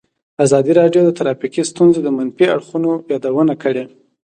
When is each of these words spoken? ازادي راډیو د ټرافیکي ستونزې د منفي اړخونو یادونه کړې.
ازادي 0.45 0.71
راډیو 0.79 1.01
د 1.05 1.09
ټرافیکي 1.17 1.61
ستونزې 1.71 1.99
د 2.03 2.09
منفي 2.17 2.45
اړخونو 2.55 2.91
یادونه 3.11 3.53
کړې. 3.63 3.83